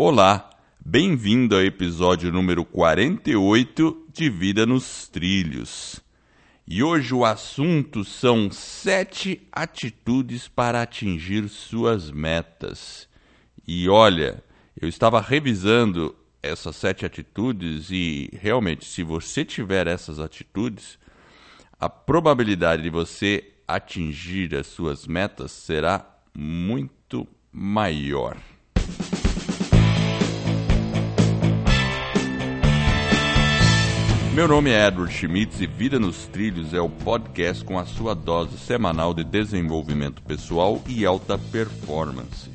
[0.00, 0.48] Olá,
[0.78, 6.00] bem-vindo ao episódio número 48 de Vida nos Trilhos.
[6.64, 13.08] E hoje o assunto são sete atitudes para atingir suas metas.
[13.66, 14.40] E olha,
[14.80, 20.96] eu estava revisando essas sete atitudes e realmente, se você tiver essas atitudes,
[21.76, 28.36] a probabilidade de você atingir as suas metas será muito maior.
[34.38, 38.14] Meu nome é Edward Schmitz e Vida nos Trilhos é o podcast com a sua
[38.14, 42.48] dose semanal de desenvolvimento pessoal e alta performance.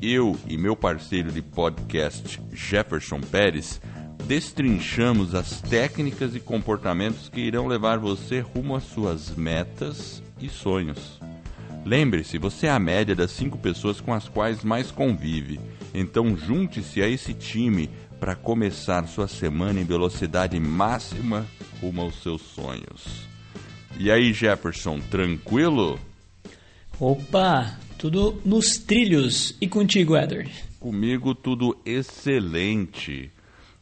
[0.00, 3.80] Eu e meu parceiro de podcast, Jefferson Pérez,
[4.24, 11.20] destrinchamos as técnicas e comportamentos que irão levar você rumo às suas metas e sonhos.
[11.84, 15.60] Lembre-se, você é a média das cinco pessoas com as quais mais convive,
[15.92, 17.90] então junte-se a esse time
[18.24, 21.46] para começar sua semana em velocidade máxima
[21.78, 23.28] rumo aos seus sonhos.
[23.98, 26.00] E aí, Jefferson, tranquilo?
[26.98, 29.54] Opa, tudo nos trilhos.
[29.60, 30.50] E contigo, Edward?
[30.80, 33.30] Comigo tudo excelente.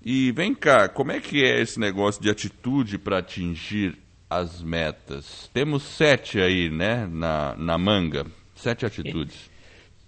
[0.05, 3.97] E vem cá, como é que é esse negócio de atitude para atingir
[4.29, 5.49] as metas?
[5.55, 8.27] Temos sete aí, né, na, na manga.
[8.57, 9.37] Sete atitudes.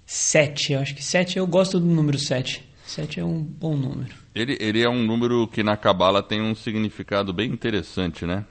[0.04, 2.68] Sete, eu acho que sete, eu gosto do número sete.
[2.84, 4.23] Sete é um bom número.
[4.34, 8.44] Ele, ele é um número que na Cabala tem um significado bem interessante, né?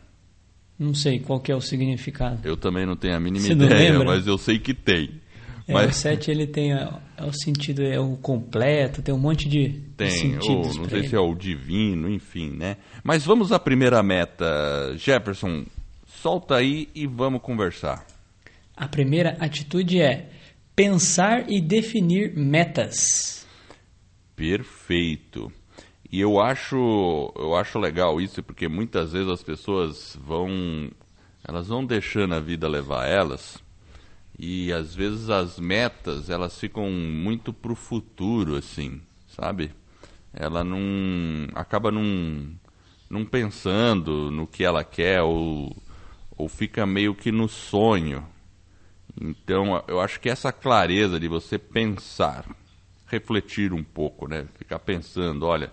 [0.79, 2.39] Não sei qual que é o significado.
[2.43, 5.21] Eu também não tenho a mínima Você ideia, mas eu sei que tem.
[5.67, 9.19] É, mas O sete ele tem é, é o sentido, é o completo, tem um
[9.19, 10.47] monte de, de tem, sentidos.
[10.49, 11.07] ou não sei ele.
[11.07, 12.77] se é o divino, enfim, né?
[13.03, 14.45] Mas vamos à primeira meta.
[14.97, 15.65] Jefferson,
[16.05, 18.05] solta aí e vamos conversar.
[18.75, 20.29] A primeira atitude é
[20.75, 23.45] pensar e definir metas.
[24.35, 25.51] Perfeito.
[26.13, 30.91] E eu acho, eu acho legal isso porque muitas vezes as pessoas vão,
[31.43, 33.57] elas vão deixando a vida levar elas
[34.37, 39.71] e às vezes as metas elas ficam muito pro futuro assim, sabe?
[40.31, 42.47] Ela não acaba não,
[43.09, 45.75] não pensando no que ela quer ou,
[46.37, 48.23] ou fica meio que no sonho.
[49.19, 52.45] Então eu acho que essa clareza de você pensar
[53.07, 54.47] refletir um pouco, né?
[54.59, 55.71] Ficar pensando, olha,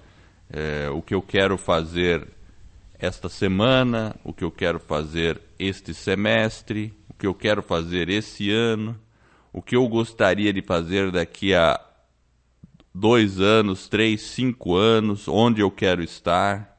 [0.53, 2.27] é, o que eu quero fazer
[2.99, 8.50] esta semana, o que eu quero fazer este semestre, o que eu quero fazer esse
[8.50, 8.99] ano,
[9.53, 11.81] o que eu gostaria de fazer daqui a
[12.94, 16.78] dois anos, três, cinco anos, onde eu quero estar.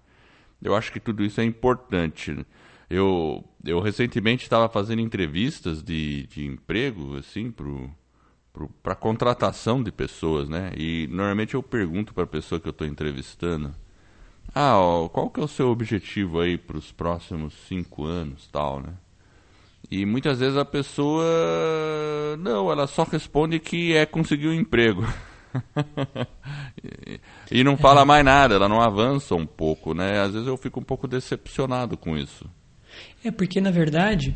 [0.61, 2.45] Eu acho que tudo isso é importante.
[2.89, 7.89] Eu, eu recentemente estava fazendo entrevistas de, de emprego, assim, pro
[8.83, 10.71] para contratação de pessoas, né?
[10.77, 13.73] E normalmente eu pergunto para a pessoa que eu estou entrevistando,
[14.53, 18.81] ah, ó, qual que é o seu objetivo aí para os próximos cinco anos, tal,
[18.81, 18.93] né?
[19.89, 21.25] E muitas vezes a pessoa,
[22.39, 25.05] não, ela só responde que é conseguir um emprego.
[27.51, 30.21] e, não fala mais nada, ela não avança um pouco, né?
[30.21, 32.49] Às vezes eu fico um pouco decepcionado com isso.
[33.23, 34.35] É porque, na verdade,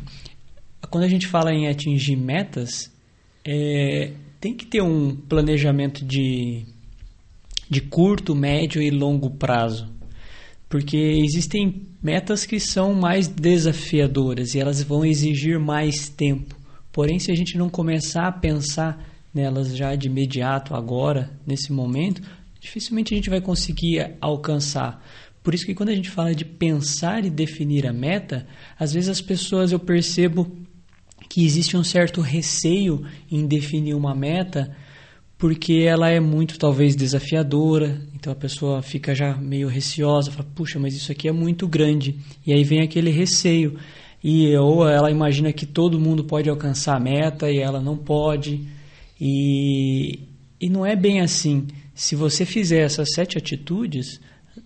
[0.90, 2.92] quando a gente fala em atingir metas,
[3.46, 6.64] é, tem que ter um planejamento de,
[7.70, 9.88] de curto, médio e longo prazo.
[10.68, 16.56] Porque existem metas que são mais desafiadoras e elas vão exigir mais tempo.
[16.92, 22.22] Porém, se a gente não começar a pensar nelas já de imediato, agora, nesse momento,
[22.60, 25.04] dificilmente a gente vai conseguir alcançar.
[25.42, 28.46] Por isso que quando a gente fala de pensar e definir a meta,
[28.76, 30.65] às vezes as pessoas eu percebo
[31.28, 34.74] que existe um certo receio em definir uma meta
[35.38, 40.78] porque ela é muito talvez desafiadora, então a pessoa fica já meio receosa, fala, puxa,
[40.78, 42.16] mas isso aqui é muito grande.
[42.46, 43.78] E aí vem aquele receio.
[44.24, 48.66] E ou ela imagina que todo mundo pode alcançar a meta e ela não pode.
[49.20, 50.20] E,
[50.58, 51.66] e não é bem assim.
[51.94, 54.18] Se você fizer essas sete atitudes,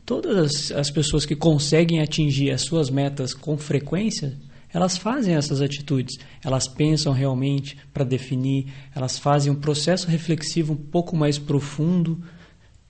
[0.06, 4.36] todas as, as pessoas que conseguem atingir as suas metas com frequência,
[4.72, 10.76] elas fazem essas atitudes, elas pensam realmente para definir, elas fazem um processo reflexivo um
[10.76, 12.20] pouco mais profundo,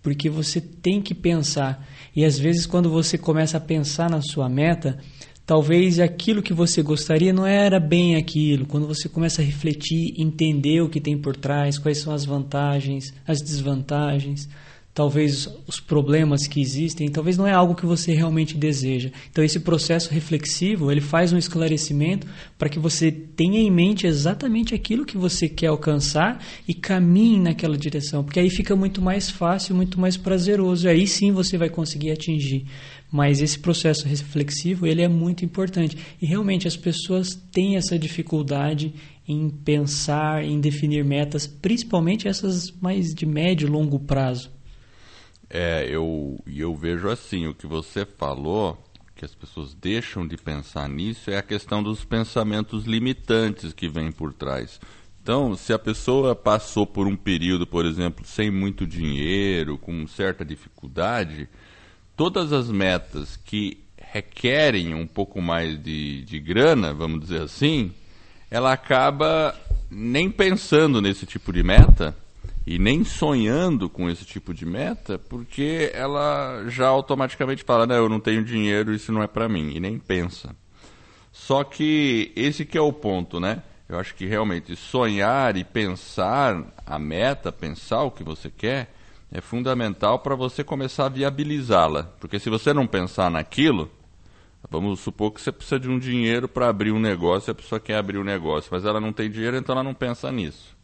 [0.02, 1.86] porque você tem que pensar.
[2.14, 4.98] E às vezes, quando você começa a pensar na sua meta,
[5.44, 8.66] talvez aquilo que você gostaria não era bem aquilo.
[8.66, 13.12] Quando você começa a refletir, entender o que tem por trás, quais são as vantagens,
[13.26, 14.48] as desvantagens,
[14.92, 19.10] talvez os problemas que existem, talvez não é algo que você realmente deseja.
[19.31, 22.26] Então esse processo reflexivo, ele faz um esclarecimento
[22.58, 27.78] para que você tenha em mente exatamente aquilo que você quer alcançar e caminhe naquela
[27.78, 32.10] direção, porque aí fica muito mais fácil, muito mais prazeroso, aí sim você vai conseguir
[32.10, 32.66] atingir.
[33.12, 35.96] Mas esse processo reflexivo, ele é muito importante.
[36.22, 38.94] E realmente as pessoas têm essa dificuldade
[39.26, 44.59] em pensar, em definir metas, principalmente essas mais de médio e longo prazo.
[45.52, 48.81] É, eu, eu vejo assim, o que você falou,
[49.17, 54.12] que as pessoas deixam de pensar nisso, é a questão dos pensamentos limitantes que vêm
[54.12, 54.81] por trás.
[55.20, 60.44] Então, se a pessoa passou por um período, por exemplo, sem muito dinheiro, com certa
[60.44, 61.49] dificuldade,
[62.17, 67.93] todas as metas que requerem um pouco mais de, de grana, vamos dizer assim,
[68.50, 69.55] ela acaba
[69.91, 72.17] nem pensando nesse tipo de meta
[72.70, 78.08] e nem sonhando com esse tipo de meta, porque ela já automaticamente fala, não, eu
[78.08, 80.55] não tenho dinheiro, isso não é para mim, e nem pensa.
[81.32, 83.64] Só que esse que é o ponto, né?
[83.88, 88.94] Eu acho que realmente sonhar e pensar a meta, pensar o que você quer,
[89.32, 92.05] é fundamental para você começar a viabilizá-la.
[92.20, 93.90] Porque se você não pensar naquilo,
[94.70, 97.96] Vamos supor que você precisa de um dinheiro para abrir um negócio, a pessoa quer
[97.96, 100.76] abrir um negócio, mas ela não tem dinheiro, então ela não pensa nisso.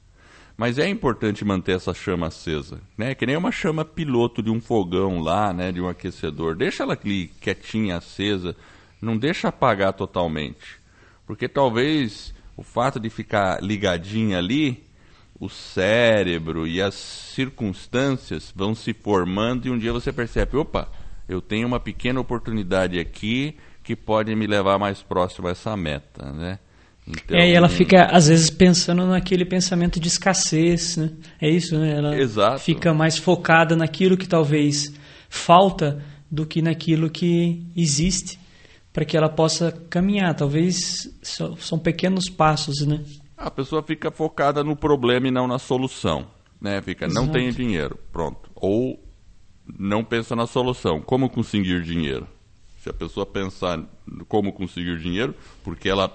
[0.56, 3.14] Mas é importante manter essa chama acesa, né?
[3.14, 5.70] Que nem uma chama piloto de um fogão lá, né?
[5.70, 6.56] De um aquecedor.
[6.56, 8.56] Deixa ela ali quietinha, acesa,
[9.00, 10.80] não deixa apagar totalmente.
[11.26, 14.82] Porque talvez o fato de ficar ligadinha ali,
[15.38, 20.90] o cérebro e as circunstâncias vão se formando e um dia você percebe, opa,
[21.28, 26.32] eu tenho uma pequena oportunidade aqui que pode me levar mais próximo a essa meta,
[26.32, 26.58] né?
[27.06, 31.12] Então, é, e ela fica, às vezes, pensando naquele pensamento de escassez, né?
[31.40, 31.96] É isso, né?
[31.96, 32.58] Ela exato.
[32.58, 34.92] fica mais focada naquilo que talvez
[35.28, 38.38] falta do que naquilo que existe
[38.92, 40.34] para que ela possa caminhar.
[40.34, 43.04] Talvez são pequenos passos, né?
[43.36, 46.26] A pessoa fica focada no problema e não na solução,
[46.60, 46.80] né?
[46.82, 47.24] Fica, Exato.
[47.24, 48.50] não tenho dinheiro, pronto.
[48.54, 48.98] Ou
[49.78, 51.00] não pensa na solução.
[51.00, 52.26] Como conseguir dinheiro?
[52.78, 53.80] Se a pessoa pensar
[54.28, 56.08] como conseguir dinheiro, porque ela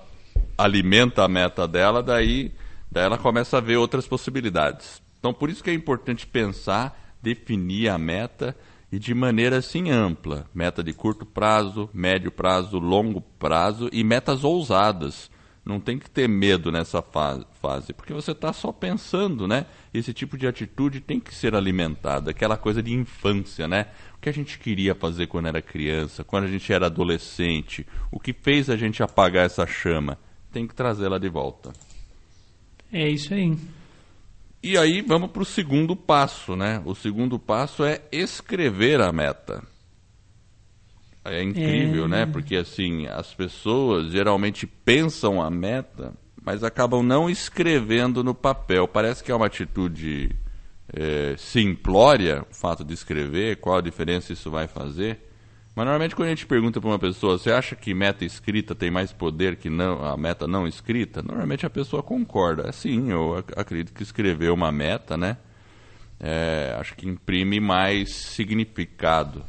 [0.64, 2.54] alimenta a meta dela, daí,
[2.92, 5.02] daí ela começa a ver outras possibilidades.
[5.20, 8.56] Então, por isso que é importante pensar, definir a meta
[8.92, 10.46] e de maneira assim ampla.
[10.54, 15.30] Meta de curto prazo, médio prazo, longo prazo e metas ousadas.
[15.64, 19.68] Não tem que ter medo nessa fase, porque você está só pensando, né?
[19.94, 23.86] Esse tipo de atitude tem que ser alimentada, aquela coisa de infância, né?
[24.16, 28.20] O que a gente queria fazer quando era criança, quando a gente era adolescente, o
[28.20, 30.18] que fez a gente apagar essa chama,
[30.52, 31.72] tem que trazê-la de volta.
[32.92, 33.58] É isso aí.
[34.64, 36.82] E aí vamos para o segundo passo, né?
[36.86, 39.64] O segundo passo é escrever a meta.
[41.26, 42.22] É incrível, né?
[42.22, 42.26] é...
[42.26, 42.32] né?
[42.32, 46.14] Porque assim, as pessoas geralmente pensam a meta,
[46.44, 48.88] mas acabam não escrevendo no papel.
[48.88, 50.36] Parece que é uma atitude
[50.94, 55.31] é, simplória o fato de escrever, qual a diferença isso vai fazer.
[55.74, 58.92] Mas normalmente quando a gente pergunta para uma pessoa, você acha que meta escrita tem
[58.92, 61.22] mais poder que não, a meta não escrita?
[61.22, 62.68] Normalmente a pessoa concorda.
[62.68, 65.38] É, sim, eu acredito que escrever uma meta, né?
[66.20, 69.44] É, acho que imprime mais significado.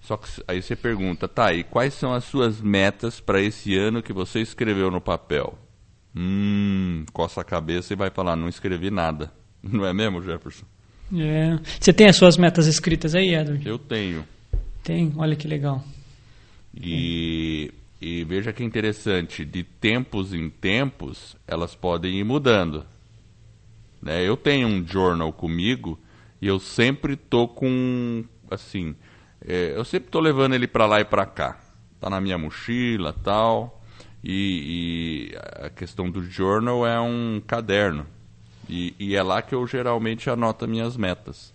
[0.00, 4.02] Só que aí você pergunta, tá, e quais são as suas metas para esse ano
[4.02, 5.58] que você escreveu no papel?
[6.16, 9.32] Hum, coça a cabeça e vai falar, não escrevi nada.
[9.62, 10.66] Não é mesmo, Jefferson?
[11.16, 11.58] É.
[11.80, 13.66] Você tem as suas metas escritas aí, Edward?
[13.66, 14.26] Eu tenho.
[14.84, 15.82] Tem, olha que legal.
[16.76, 22.84] E, e veja que interessante, de tempos em tempos, elas podem ir mudando.
[24.02, 24.22] Né?
[24.22, 25.98] Eu tenho um journal comigo
[26.40, 28.94] e eu sempre tô com, assim,
[29.42, 31.58] é, eu sempre estou levando ele para lá e para cá.
[31.98, 33.82] Tá na minha mochila, tal.
[34.22, 38.06] E, e, a questão do journal é um caderno.
[38.68, 41.53] E, e, é lá que eu geralmente anoto minhas metas.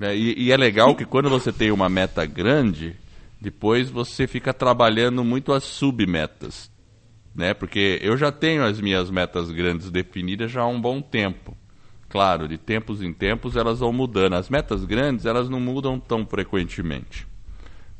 [0.00, 2.96] É, e, e, é legal que quando você tem uma meta grande,
[3.40, 6.70] depois você fica trabalhando muito as submetas.
[7.34, 7.52] Né?
[7.54, 11.56] Porque eu já tenho as minhas metas grandes definidas já há um bom tempo.
[12.08, 14.34] Claro, de tempos em tempos elas vão mudando.
[14.34, 17.26] As metas grandes, elas não mudam tão frequentemente.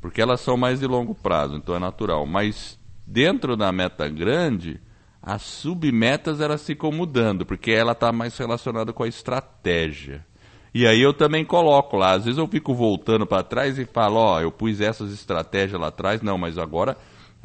[0.00, 2.26] Porque elas são mais de longo prazo, então é natural.
[2.26, 4.80] Mas dentro da meta grande,
[5.22, 10.24] as submetas elas ficam mudando, porque ela está mais relacionada com a estratégia.
[10.72, 14.16] E aí eu também coloco lá, às vezes eu fico voltando para trás e falo,
[14.16, 16.96] ó, oh, eu pus essas estratégias lá atrás, não, mas agora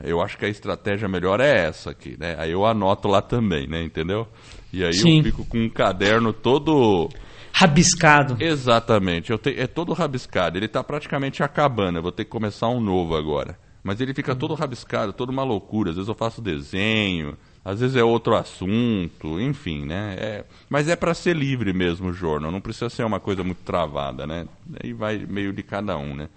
[0.03, 2.35] eu acho que a estratégia melhor é essa aqui, né?
[2.37, 3.81] Aí eu anoto lá também, né?
[3.81, 4.27] Entendeu?
[4.71, 5.19] E aí Sim.
[5.19, 7.09] eu fico com um caderno todo
[7.53, 8.35] rabiscado.
[8.39, 10.57] Exatamente, eu te, é todo rabiscado.
[10.57, 11.97] Ele está praticamente acabando.
[11.97, 13.57] Eu vou ter que começar um novo agora.
[13.81, 15.91] Mas ele fica todo rabiscado, toda uma loucura.
[15.91, 20.15] Às vezes eu faço desenho, às vezes é outro assunto, enfim, né?
[20.19, 23.63] É, mas é para ser livre mesmo o jornal, não precisa ser uma coisa muito
[23.63, 24.45] travada, né?
[24.83, 26.29] Aí vai meio de cada um, né?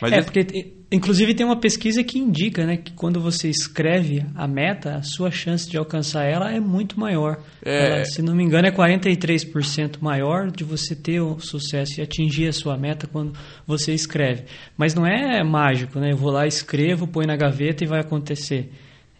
[0.00, 4.46] Mas é, porque inclusive tem uma pesquisa que indica né, que quando você escreve a
[4.46, 7.38] meta, a sua chance de alcançar ela é muito maior.
[7.64, 7.86] É...
[7.86, 12.48] Ela, se não me engano, é 43% maior de você ter o sucesso e atingir
[12.48, 13.32] a sua meta quando
[13.66, 14.44] você escreve.
[14.76, 16.12] Mas não é mágico, né?
[16.12, 18.70] Eu vou lá, escrevo, põe na gaveta e vai acontecer.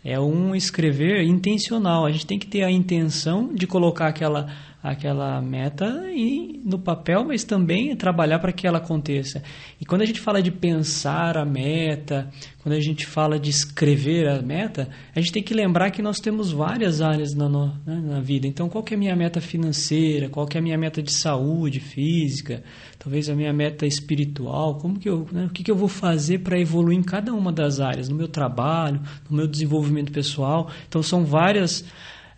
[0.04, 2.04] É um escrever intencional.
[2.04, 4.52] A gente tem que ter a intenção de colocar aquela
[4.84, 9.42] aquela meta e no papel, mas também trabalhar para que ela aconteça.
[9.80, 12.30] E quando a gente fala de pensar a meta,
[12.62, 16.20] quando a gente fala de escrever a meta, a gente tem que lembrar que nós
[16.20, 18.46] temos várias áreas na, no, né, na vida.
[18.46, 20.28] Então, qual é a minha meta financeira?
[20.28, 22.62] Qual é a minha meta de saúde física?
[22.98, 24.76] Talvez a minha meta espiritual?
[24.76, 27.50] Como que eu, né, o que, que eu vou fazer para evoluir em cada uma
[27.50, 28.10] das áreas?
[28.10, 29.00] No meu trabalho,
[29.30, 30.70] no meu desenvolvimento pessoal.
[30.86, 31.86] Então, são várias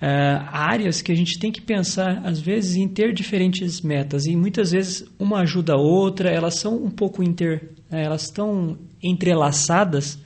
[0.00, 4.26] áreas que a gente tem que pensar, às vezes, em ter diferentes metas.
[4.26, 7.70] E muitas vezes uma ajuda a outra, elas são um pouco inter.
[7.90, 10.18] Uh, elas estão entrelaçadas,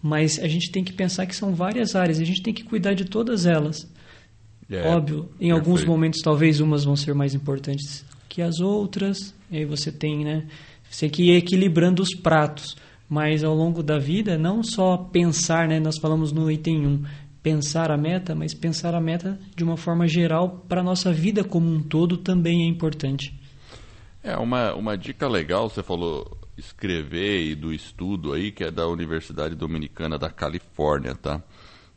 [0.00, 2.94] mas a gente tem que pensar que são várias áreas, a gente tem que cuidar
[2.94, 3.90] de todas elas.
[4.70, 9.56] É, Óbvio, em alguns momentos talvez umas vão ser mais importantes que as outras, e
[9.56, 10.46] aí você tem, né?
[10.90, 12.76] Você tem que ir equilibrando os pratos
[13.08, 15.80] mas ao longo da vida, não só pensar, né?
[15.80, 17.02] Nós falamos no item 1,
[17.48, 21.42] pensar a meta, mas pensar a meta de uma forma geral para a nossa vida
[21.42, 23.34] como um todo também é importante.
[24.22, 28.86] É, uma, uma dica legal, você falou escrever e do estudo aí, que é da
[28.86, 31.42] Universidade Dominicana da Califórnia, tá?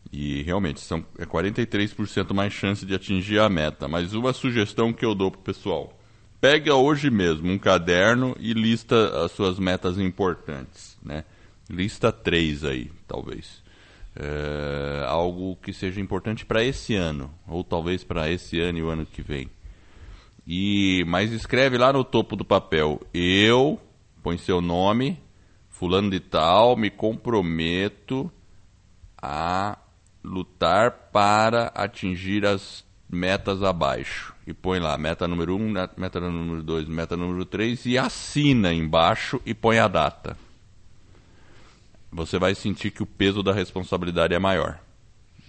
[0.10, 3.90] E realmente são é 43% mais chance de atingir a meta.
[3.90, 6.00] Mas uma sugestão que eu dou pro pessoal:
[6.40, 11.26] pega hoje mesmo um caderno e lista as suas metas importantes, né?
[11.70, 13.61] Lista três aí, talvez
[14.16, 18.90] é, algo que seja importante para esse ano, ou talvez para esse ano e o
[18.90, 19.50] ano que vem.
[20.46, 23.80] E mas escreve lá no topo do papel: eu,
[24.22, 25.18] põe seu nome,
[25.70, 28.32] fulano de tal, me comprometo
[29.22, 29.78] a
[30.24, 34.34] lutar para atingir as metas abaixo.
[34.46, 38.74] E põe lá meta número 1, um, meta número 2, meta número 3 e assina
[38.74, 40.36] embaixo e põe a data
[42.12, 44.80] você vai sentir que o peso da responsabilidade é maior.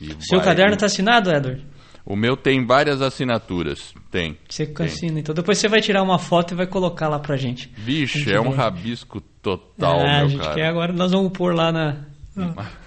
[0.01, 0.47] E Seu vai...
[0.47, 1.65] caderno está assinado, Edward?
[2.05, 3.95] O meu tem várias assinaturas.
[4.11, 4.37] Tem.
[4.49, 4.87] Você tem.
[4.87, 5.21] assina.
[5.21, 7.71] Então depois você vai tirar uma foto e vai colocar lá pra gente.
[7.77, 10.55] Vixe, gente é um rabisco total, ah, meu a gente cara.
[10.55, 12.05] Quer, agora nós vamos pôr lá na.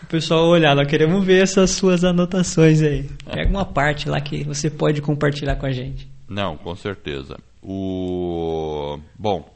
[0.03, 3.09] O pessoal olhar, nós queremos ver essas suas anotações aí.
[3.31, 6.09] Pega uma parte lá que você pode compartilhar com a gente.
[6.27, 7.37] Não, com certeza.
[7.61, 9.51] O bom,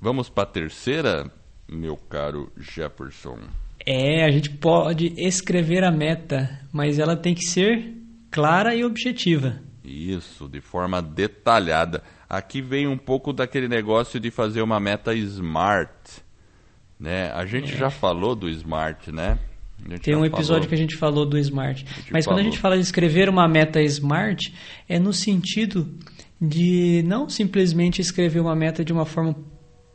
[0.00, 1.30] vamos para a terceira
[1.70, 3.38] meu caro Jefferson?
[3.86, 7.94] É, a gente pode escrever a meta, mas ela tem que ser
[8.30, 9.60] clara e objetiva.
[9.84, 12.02] Isso, de forma detalhada.
[12.28, 15.90] Aqui vem um pouco daquele negócio de fazer uma meta smart.
[16.98, 17.30] Né?
[17.32, 17.76] A gente é.
[17.76, 19.38] já falou do smart, né?
[20.02, 20.68] Tem um episódio falou.
[20.68, 21.86] que a gente falou do smart.
[22.10, 22.36] Mas falou.
[22.36, 24.54] quando a gente fala de escrever uma meta smart,
[24.86, 25.88] é no sentido
[26.40, 29.34] de não simplesmente escrever uma meta de uma forma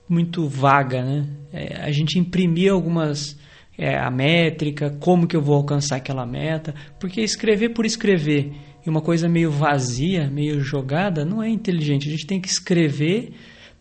[0.07, 1.27] muito vaga, né?
[1.51, 3.37] É, a gente imprimir algumas
[3.77, 8.53] é, a métrica, como que eu vou alcançar aquela meta, porque escrever por escrever
[8.85, 12.07] e uma coisa meio vazia, meio jogada, não é inteligente.
[12.07, 13.33] A gente tem que escrever,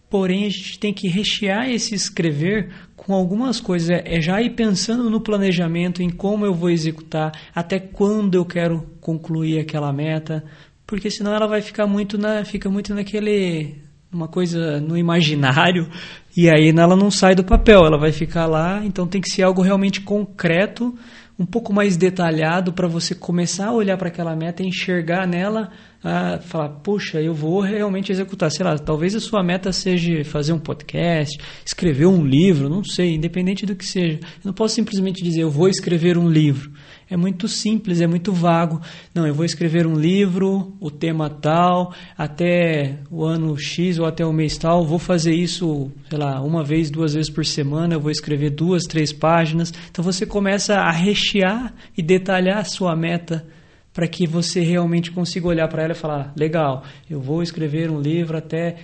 [0.08, 3.90] porém a gente tem que rechear esse escrever com algumas coisas.
[3.90, 8.44] É, é já ir pensando no planejamento, em como eu vou executar, até quando eu
[8.44, 10.42] quero concluir aquela meta,
[10.86, 13.83] porque senão ela vai ficar muito na, fica muito naquele
[14.14, 15.88] uma coisa no imaginário
[16.36, 19.42] e aí ela não sai do papel, ela vai ficar lá, então tem que ser
[19.42, 20.92] algo realmente concreto,
[21.38, 25.70] um pouco mais detalhado para você começar a olhar para aquela meta enxergar nela
[26.02, 28.50] a falar, puxa, eu vou realmente executar.
[28.50, 33.14] Sei lá, talvez a sua meta seja fazer um podcast, escrever um livro, não sei,
[33.14, 34.18] independente do que seja.
[34.20, 36.70] Eu não posso simplesmente dizer, eu vou escrever um livro.
[37.08, 38.80] É muito simples, é muito vago.
[39.14, 44.24] Não, eu vou escrever um livro, o tema tal, até o ano X ou até
[44.24, 48.00] o mês tal, vou fazer isso, sei lá, uma vez, duas vezes por semana, eu
[48.00, 49.72] vou escrever duas, três páginas.
[49.90, 53.46] Então você começa a rechear e detalhar a sua meta
[53.92, 58.00] para que você realmente consiga olhar para ela e falar: legal, eu vou escrever um
[58.00, 58.76] livro até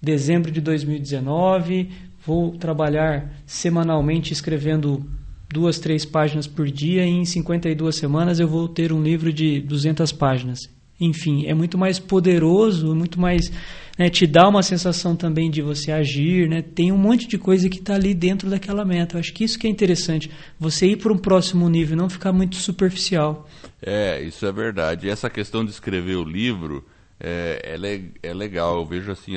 [0.00, 1.90] dezembro de 2019,
[2.24, 5.08] vou trabalhar semanalmente escrevendo
[5.52, 9.60] duas, três páginas por dia e em 52 semanas eu vou ter um livro de
[9.60, 10.60] 200 páginas.
[11.00, 13.50] Enfim, é muito mais poderoso, muito mais
[13.98, 14.08] né?
[14.08, 16.62] te dá uma sensação também de você agir, né?
[16.62, 19.16] tem um monte de coisa que está ali dentro daquela meta.
[19.16, 22.32] Eu acho que isso que é interessante, você ir para um próximo nível, não ficar
[22.32, 23.48] muito superficial.
[23.80, 25.06] É, isso é verdade.
[25.06, 26.84] E essa questão de escrever o livro
[27.20, 28.76] é, é, é legal.
[28.76, 29.34] Eu vejo assim,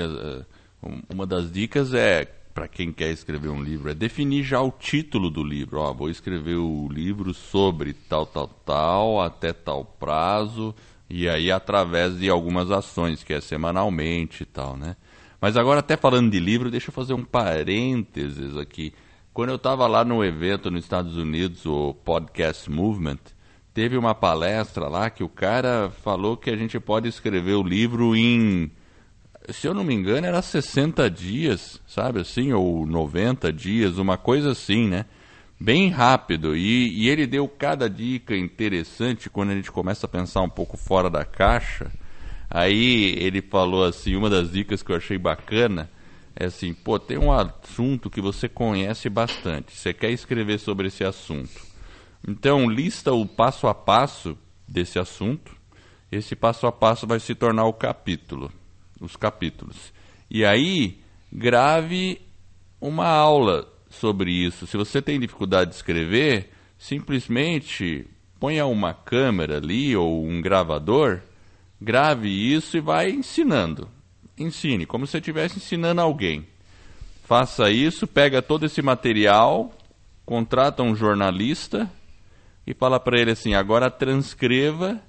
[1.13, 5.29] uma das dicas é para quem quer escrever um livro é definir já o título
[5.29, 5.77] do livro.
[5.81, 10.73] Ó, vou escrever o livro sobre tal, tal, tal, até tal prazo,
[11.09, 14.95] e aí através de algumas ações, que é semanalmente e tal, né?
[15.41, 18.93] Mas agora, até falando de livro, deixa eu fazer um parênteses aqui.
[19.33, 23.19] Quando eu estava lá no evento nos Estados Unidos, o Podcast Movement,
[23.73, 28.15] teve uma palestra lá que o cara falou que a gente pode escrever o livro
[28.15, 28.71] em
[29.51, 34.51] se eu não me engano, era 60 dias, sabe assim, ou 90 dias, uma coisa
[34.51, 35.05] assim, né?
[35.59, 36.55] Bem rápido.
[36.55, 40.77] E, e, ele deu cada dica interessante quando a gente começa a pensar um pouco
[40.77, 41.91] fora da caixa.
[42.49, 45.89] Aí ele falou assim, uma das dicas que eu achei bacana
[46.35, 51.03] é assim, pô, tem um assunto que você conhece bastante, você quer escrever sobre esse
[51.03, 51.65] assunto.
[52.27, 54.37] Então, lista o passo a passo
[54.67, 55.55] desse assunto.
[56.11, 58.51] Esse passo a passo vai se tornar o capítulo
[58.99, 59.93] os capítulos.
[60.29, 60.99] E aí,
[61.31, 62.21] grave
[62.79, 64.67] uma aula sobre isso.
[64.67, 68.07] Se você tem dificuldade de escrever, simplesmente
[68.39, 71.21] ponha uma câmera ali ou um gravador,
[71.81, 73.89] grave isso e vai ensinando.
[74.37, 76.45] Ensine, como se você estivesse ensinando alguém.
[77.23, 79.73] Faça isso, pega todo esse material,
[80.25, 81.89] contrata um jornalista
[82.67, 85.01] e fala para ele assim: agora transcreva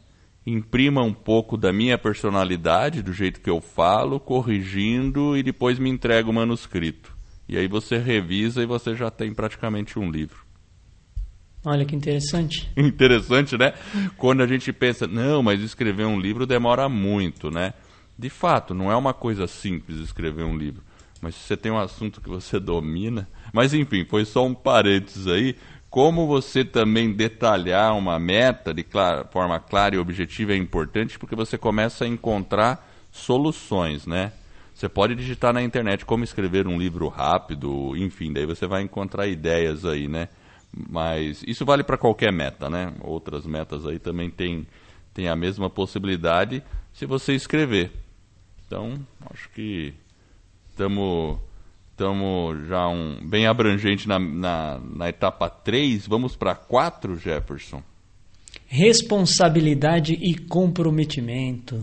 [0.47, 5.91] imprima um pouco da minha personalidade, do jeito que eu falo, corrigindo e depois me
[5.91, 7.13] entrega o manuscrito.
[7.49, 10.47] E aí você revisa e você já tem praticamente um livro.
[11.65, 12.71] Olha que interessante.
[12.77, 13.75] Interessante, né?
[14.17, 17.75] Quando a gente pensa, não, mas escrever um livro demora muito, né?
[18.17, 20.83] De fato, não é uma coisa simples escrever um livro.
[21.21, 23.29] Mas se você tem um assunto que você domina.
[23.53, 25.57] Mas enfim, foi só um parênteses aí
[25.91, 31.37] como você também detalhar uma meta de clara, forma clara e objetiva é importante porque
[31.37, 34.33] você começa a encontrar soluções, né?
[34.75, 39.27] Você pode digitar na internet como escrever um livro rápido, enfim, daí você vai encontrar
[39.27, 40.29] ideias aí, né?
[40.91, 42.93] Mas isso vale para qualquer meta, né?
[43.01, 44.67] Outras metas aí também tem,
[45.15, 47.91] tem a mesma possibilidade se você escrever.
[48.67, 48.99] Então,
[49.31, 49.95] acho que
[50.69, 51.39] estamos
[51.97, 56.07] Estamos já um, bem abrangente na, na, na etapa 3.
[56.07, 57.83] Vamos para 4, Jefferson?
[58.67, 61.83] Responsabilidade e comprometimento.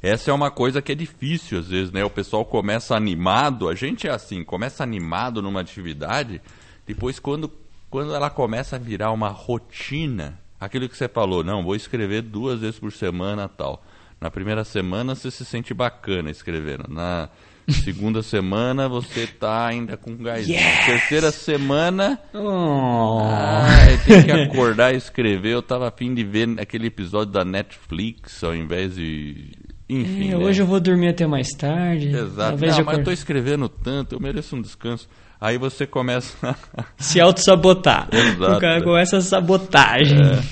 [0.00, 2.04] Essa é uma coisa que é difícil às vezes, né?
[2.04, 6.40] O pessoal começa animado, a gente é assim, começa animado numa atividade,
[6.86, 7.50] depois quando,
[7.90, 12.60] quando ela começa a virar uma rotina, aquilo que você falou, não, vou escrever duas
[12.60, 13.84] vezes por semana tal.
[14.20, 16.84] Na primeira semana você se sente bacana escrevendo.
[16.88, 17.28] Na
[17.68, 20.48] Segunda semana você tá ainda com gás.
[20.48, 20.86] Yes!
[20.86, 22.18] Terceira semana.
[22.32, 23.20] Oh.
[23.22, 25.52] Ai, tem que acordar e escrever.
[25.52, 29.52] Eu tava afim de ver aquele episódio da Netflix ao invés de.
[29.88, 30.28] Enfim.
[30.32, 30.44] É, né?
[30.44, 32.08] Hoje eu vou dormir até mais tarde.
[32.08, 32.58] Exato.
[32.58, 35.08] Não, mas eu tô escrevendo tanto, eu mereço um descanso.
[35.40, 38.08] Aí você começa a se auto-sabotar.
[38.12, 38.56] Exato.
[38.56, 40.18] O cara começa a sabotagem.
[40.20, 40.42] É.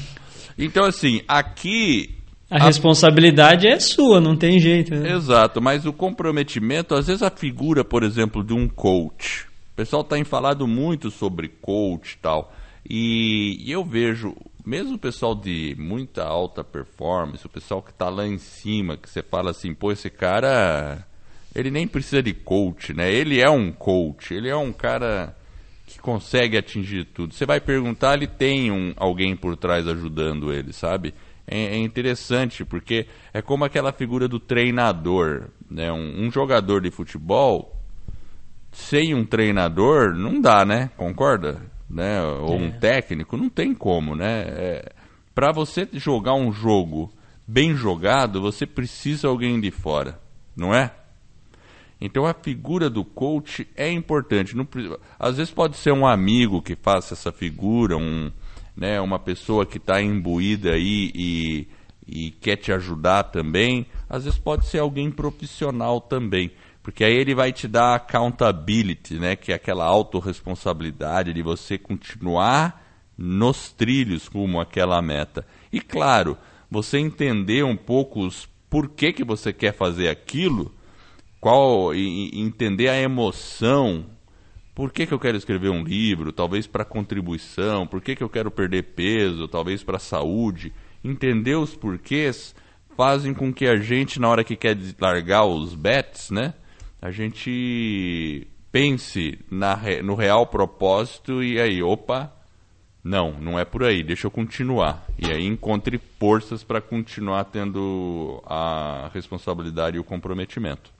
[0.58, 2.15] Então, assim, aqui
[2.50, 4.94] a, a, responsabilidade é sua, não tem jeito.
[4.94, 5.12] Né?
[5.12, 9.46] Exato, mas o comprometimento, às vezes a figura, por exemplo, de um coach.
[9.72, 12.52] O pessoal tem falado muito sobre coach e tal.
[12.88, 18.08] E, e eu vejo, mesmo o pessoal de muita alta performance, o pessoal que está
[18.08, 21.04] lá em cima, que você fala assim, pô, esse cara,
[21.54, 23.12] ele nem precisa de coach, né?
[23.12, 25.36] Ele é um coach, ele é um cara
[25.86, 27.34] que consegue atingir tudo.
[27.34, 31.12] Você vai perguntar, ele tem um, alguém por trás ajudando ele, sabe?
[31.46, 35.48] É, é interessante, porque é como aquela figura do treinador.
[35.70, 35.92] Né?
[35.92, 37.76] Um, um, jogador de futebol,
[38.72, 40.90] sem um treinador, não dá, né?
[40.96, 41.60] Concorda?
[41.88, 42.22] Né?
[42.22, 42.56] Ou é.
[42.56, 44.42] um técnico, não tem como, né?
[44.48, 44.92] É,
[45.34, 47.12] Para você jogar um jogo
[47.46, 50.20] bem jogado, você precisa de alguém de fora,
[50.56, 50.92] não é?
[52.00, 54.56] Então a figura do coach é importante.
[54.56, 54.66] Não,
[55.18, 58.30] às vezes pode ser um amigo que faça essa figura, um,
[58.76, 61.68] né, uma pessoa que está imbuída aí e,
[62.06, 66.50] e quer te ajudar também, às vezes pode ser alguém profissional também.
[66.82, 72.84] Porque aí ele vai te dar accountability, né, que é aquela autorresponsabilidade de você continuar
[73.16, 75.44] nos trilhos rumo àquela meta.
[75.72, 76.36] E claro,
[76.70, 80.74] você entender um pouco os por que, você quer fazer aquilo,
[81.40, 84.06] qual e entender a emoção
[84.76, 86.30] por que, que eu quero escrever um livro?
[86.30, 87.86] Talvez para contribuição.
[87.86, 89.48] Por que, que eu quero perder peso?
[89.48, 90.70] Talvez para saúde.
[91.02, 92.54] Entender os porquês
[92.94, 96.52] fazem com que a gente, na hora que quer largar os bets, né?
[97.00, 102.30] A gente pense na, no real propósito e aí, opa,
[103.02, 105.06] não, não é por aí, deixa eu continuar.
[105.18, 110.94] E aí encontre forças para continuar tendo a responsabilidade e o comprometimento.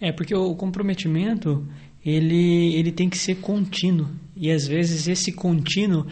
[0.00, 1.64] É, porque o comprometimento,
[2.04, 4.08] ele, ele tem que ser contínuo.
[4.36, 6.06] E às vezes esse contínuo,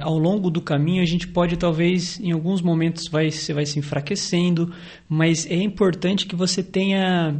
[0.00, 3.78] ao longo do caminho, a gente pode talvez, em alguns momentos, vai, você vai se
[3.78, 4.72] enfraquecendo,
[5.08, 7.34] mas é importante que você tenha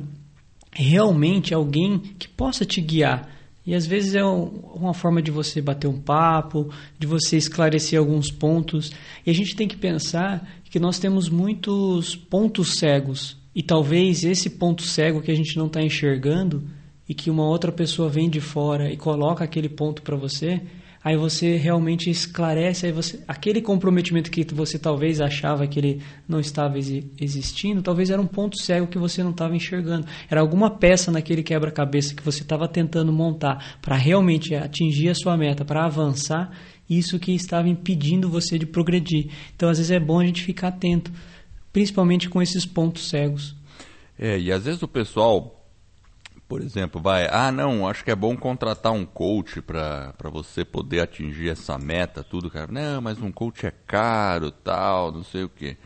[0.72, 3.34] realmente alguém que possa te guiar
[3.66, 8.30] e às vezes é uma forma de você bater um papo, de você esclarecer alguns
[8.30, 8.92] pontos.
[9.24, 13.38] E a gente tem que pensar que nós temos muitos pontos cegos.
[13.54, 16.64] E talvez esse ponto cego que a gente não está enxergando
[17.08, 20.60] e que uma outra pessoa vem de fora e coloca aquele ponto para você,
[21.04, 26.40] aí você realmente esclarece, aí você, aquele comprometimento que você talvez achava que ele não
[26.40, 30.06] estava existindo, talvez era um ponto cego que você não estava enxergando.
[30.30, 35.36] Era alguma peça naquele quebra-cabeça que você estava tentando montar para realmente atingir a sua
[35.36, 36.50] meta, para avançar,
[36.88, 39.30] isso que estava impedindo você de progredir.
[39.54, 41.12] Então, às vezes é bom a gente ficar atento,
[41.70, 43.54] principalmente com esses pontos cegos.
[44.18, 45.63] É, e às vezes o pessoal
[46.48, 51.00] por exemplo, vai, ah, não, acho que é bom contratar um coach para você poder
[51.00, 52.70] atingir essa meta, tudo, cara.
[52.70, 55.76] Não, mas um coach é caro, tal, não sei o quê.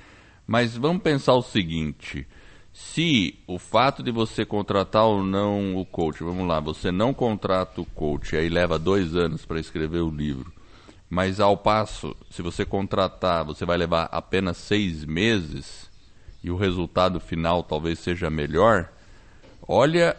[0.47, 2.27] Mas vamos pensar o seguinte:
[2.73, 7.81] se o fato de você contratar ou não o coach, vamos lá, você não contrata
[7.81, 10.53] o coach, aí leva dois anos para escrever o livro,
[11.09, 15.89] mas ao passo, se você contratar, você vai levar apenas seis meses
[16.43, 18.91] e o resultado final talvez seja melhor.
[19.67, 20.17] Olha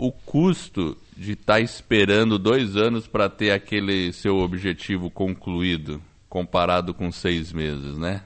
[0.00, 6.94] o custo de estar tá esperando dois anos para ter aquele seu objetivo concluído, comparado
[6.94, 8.22] com seis meses, né?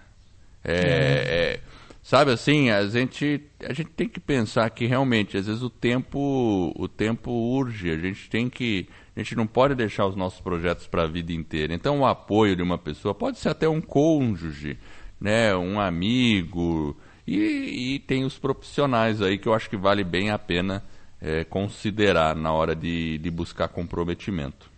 [0.63, 1.61] É, é.
[2.01, 6.73] sabe assim, a gente, a gente tem que pensar que realmente, às vezes o tempo,
[6.77, 10.87] o tempo urge, a gente tem que, a gente não pode deixar os nossos projetos
[10.87, 11.75] para a vida inteira.
[11.75, 14.79] Então, o apoio de uma pessoa pode ser até um cônjuge,
[15.21, 20.31] né, um amigo, e, e tem os profissionais aí que eu acho que vale bem
[20.31, 20.85] a pena
[21.25, 24.71] é, considerar na hora de, de buscar comprometimento.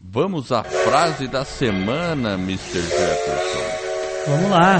[0.00, 2.80] Vamos à frase da semana, Mr.
[2.80, 3.60] Jefferson.
[4.26, 4.78] Vamos lá.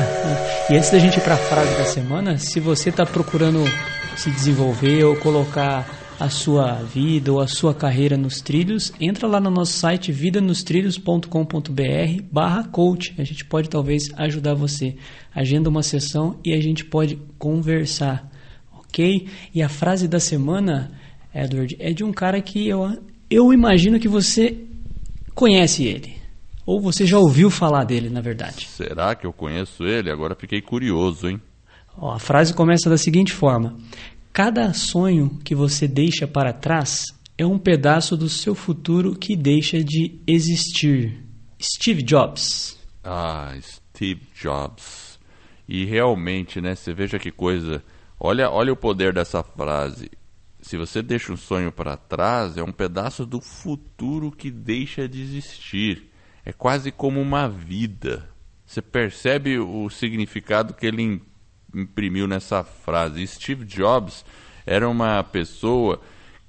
[0.71, 3.62] E antes da gente ir para a frase da semana, se você está procurando
[4.16, 5.87] se desenvolver ou colocar
[6.19, 12.23] a sua vida ou a sua carreira nos trilhos, entra lá no nosso site vidanostrilhos.com.br
[12.33, 13.14] barra coach.
[13.19, 14.97] A gente pode talvez ajudar você.
[15.35, 18.30] Agenda uma sessão e a gente pode conversar
[18.90, 19.29] ok?
[19.55, 20.92] E a frase da semana,
[21.35, 24.59] Edward, é de um cara que eu, eu imagino que você
[25.35, 26.20] conhece ele.
[26.66, 28.68] Ou você já ouviu falar dele, na verdade.
[28.68, 30.11] Será que eu conheço ele?
[30.11, 31.40] Agora fiquei curioso, hein?
[31.96, 33.76] Ó, a frase começa da seguinte forma:
[34.33, 39.83] Cada sonho que você deixa para trás é um pedaço do seu futuro que deixa
[39.83, 41.24] de existir.
[41.61, 42.79] Steve Jobs.
[43.03, 45.18] Ah, Steve Jobs.
[45.68, 46.74] E realmente, né?
[46.74, 47.83] Você veja que coisa
[48.23, 50.11] Olha, olha o poder dessa frase.
[50.61, 55.23] Se você deixa um sonho para trás, é um pedaço do futuro que deixa de
[55.23, 56.11] existir.
[56.45, 58.29] É quase como uma vida.
[58.67, 61.23] Você percebe o significado que ele
[61.75, 63.27] imprimiu nessa frase.
[63.27, 64.23] Steve Jobs
[64.67, 65.99] era uma pessoa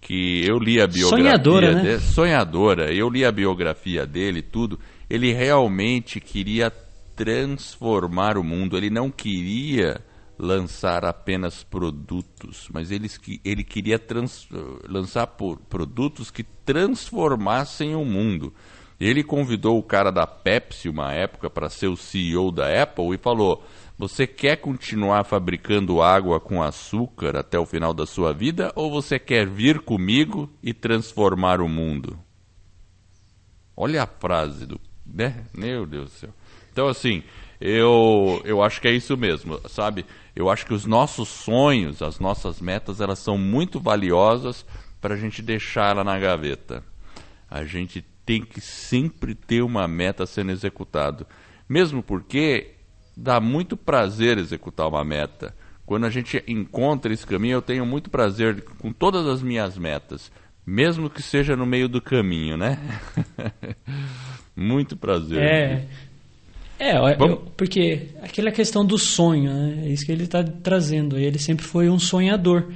[0.01, 1.81] que eu li a biografia sonhadora, né?
[1.83, 2.93] dele, sonhadora.
[2.93, 4.77] Eu li a biografia dele, tudo.
[5.09, 6.69] Ele realmente queria
[7.15, 8.75] transformar o mundo.
[8.75, 10.01] Ele não queria
[10.41, 14.47] lançar apenas produtos, mas eles, ele queria trans,
[14.89, 18.51] lançar por, produtos que transformassem o mundo.
[18.99, 23.19] Ele convidou o cara da Pepsi, uma época, para ser o CEO da Apple e
[23.19, 23.63] falou:
[23.99, 29.19] Você quer continuar fabricando água com açúcar até o final da sua vida ou você
[29.19, 32.17] quer vir comigo e transformar o mundo?
[33.77, 34.81] Olha a frase do.
[35.05, 35.45] Né?
[35.55, 36.33] Meu Deus do céu.
[36.71, 37.21] Então, assim,
[37.61, 40.03] eu, eu acho que é isso mesmo, sabe?
[40.35, 44.65] Eu acho que os nossos sonhos, as nossas metas, elas são muito valiosas
[44.99, 46.83] para a gente deixar ela na gaveta.
[47.49, 51.27] A gente tem que sempre ter uma meta sendo executada.
[51.69, 52.71] Mesmo porque
[53.15, 55.55] dá muito prazer executar uma meta.
[55.85, 60.31] Quando a gente encontra esse caminho, eu tenho muito prazer com todas as minhas metas,
[60.65, 62.79] mesmo que seja no meio do caminho, né?
[64.55, 65.43] muito prazer.
[65.43, 65.87] É,
[66.81, 69.83] é, eu, porque aquela questão do sonho, né?
[69.85, 71.17] é isso que ele está trazendo.
[71.17, 72.71] Ele sempre foi um sonhador.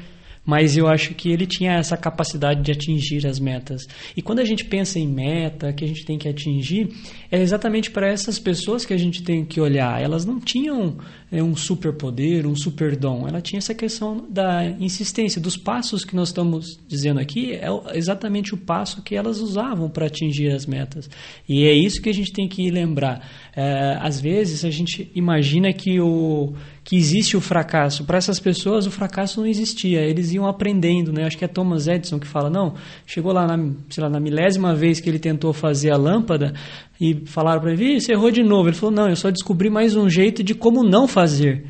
[0.45, 3.87] Mas eu acho que ele tinha essa capacidade de atingir as metas.
[4.15, 6.89] E quando a gente pensa em meta, que a gente tem que atingir,
[7.31, 10.01] é exatamente para essas pessoas que a gente tem que olhar.
[10.01, 10.97] Elas não tinham
[11.31, 13.27] é, um superpoder, um super dom.
[13.27, 18.53] Ela tinha essa questão da insistência, dos passos que nós estamos dizendo aqui, é exatamente
[18.53, 21.09] o passo que elas usavam para atingir as metas.
[21.49, 23.27] E é isso que a gente tem que lembrar.
[23.55, 26.53] É, às vezes a gente imagina que o
[26.85, 28.05] que existe o fracasso.
[28.05, 30.01] Para essas pessoas, o fracasso não existia.
[30.01, 31.25] Eles iam aprendendo, né?
[31.25, 32.75] Acho que é Thomas Edison que fala, não,
[33.07, 36.53] chegou lá na, sei lá, na milésima vez que ele tentou fazer a lâmpada
[37.01, 38.69] e falaram para ele, você errou de novo.
[38.69, 41.65] Ele falou, não, eu só descobri mais um jeito de como não fazer.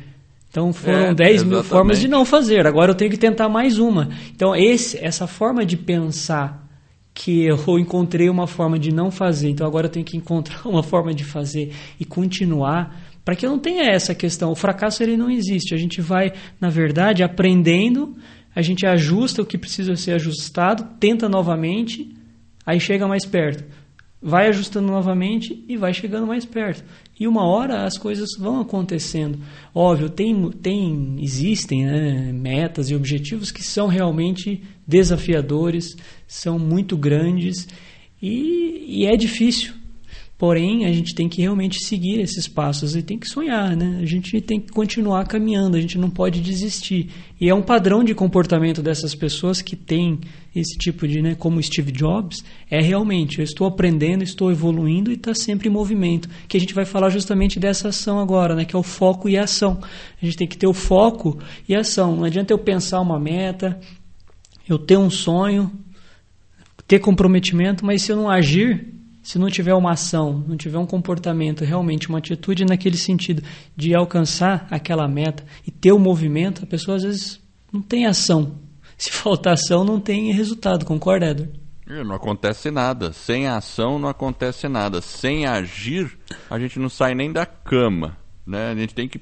[0.50, 2.66] Então foram é, 10 mil formas de não fazer.
[2.66, 4.10] Agora eu tenho que tentar mais uma.
[4.34, 6.62] Então esse, essa forma de pensar
[7.14, 10.82] que eu encontrei uma forma de não fazer, então agora eu tenho que encontrar uma
[10.82, 14.52] forma de fazer e continuar para que não tenha essa questão.
[14.52, 15.74] O fracasso ele não existe.
[15.74, 18.16] A gente vai, na verdade, aprendendo,
[18.54, 22.14] a gente ajusta o que precisa ser ajustado, tenta novamente,
[22.64, 23.64] aí chega mais perto.
[24.22, 26.84] Vai ajustando novamente e vai chegando mais perto.
[27.18, 29.40] E uma hora as coisas vão acontecendo.
[29.74, 35.96] Óbvio, tem, tem existem né, metas e objetivos que são realmente desafiadores,
[36.28, 37.66] são muito grandes
[38.22, 39.74] e, e é difícil.
[40.38, 44.00] Porém, a gente tem que realmente seguir esses passos e tem que sonhar, né?
[44.02, 47.08] A gente tem que continuar caminhando, a gente não pode desistir.
[47.40, 50.20] E é um padrão de comportamento dessas pessoas que têm
[50.54, 55.14] esse tipo de, né, como Steve Jobs, é realmente, eu estou aprendendo, estou evoluindo e
[55.14, 56.28] está sempre em movimento.
[56.46, 59.38] Que a gente vai falar justamente dessa ação agora, né, que é o foco e
[59.38, 59.80] a ação.
[60.20, 62.14] A gente tem que ter o foco e a ação.
[62.14, 63.80] Não adianta eu pensar uma meta,
[64.68, 65.72] eu ter um sonho,
[66.86, 68.95] ter comprometimento, mas se eu não agir,
[69.26, 73.42] se não tiver uma ação, não tiver um comportamento, realmente uma atitude naquele sentido
[73.74, 77.40] de alcançar aquela meta e ter o movimento, a pessoa às vezes
[77.72, 78.60] não tem ação.
[78.96, 81.60] Se faltar ação, não tem resultado, concorda, Edward?
[81.88, 83.12] É, não acontece nada.
[83.12, 85.00] Sem ação não acontece nada.
[85.00, 86.16] Sem agir,
[86.48, 88.16] a gente não sai nem da cama.
[88.46, 88.70] Né?
[88.70, 89.20] A, gente tem que,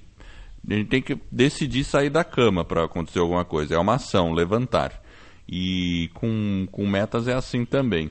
[0.69, 3.75] a gente tem que decidir sair da cama para acontecer alguma coisa.
[3.75, 5.03] É uma ação, levantar.
[5.49, 8.11] E com, com metas é assim também.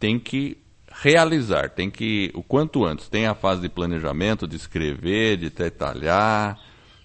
[0.00, 0.58] Tem que
[0.90, 6.58] realizar, tem que, o quanto antes, tem a fase de planejamento, de escrever, de detalhar,